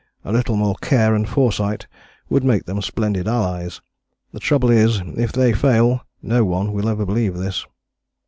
A 0.25 0.31
little 0.31 0.55
more 0.55 0.73
care 0.81 1.13
and 1.13 1.29
foresight 1.29 1.85
would 2.27 2.43
make 2.43 2.65
them 2.65 2.81
splendid 2.81 3.27
allies. 3.27 3.81
The 4.31 4.39
trouble 4.39 4.71
is 4.71 4.97
that 4.97 5.09
if 5.19 5.31
they 5.31 5.53
fail, 5.53 6.01
no 6.23 6.43
one 6.43 6.73
will 6.73 6.89
ever 6.89 7.05
believe 7.05 7.37
this." 7.37 7.67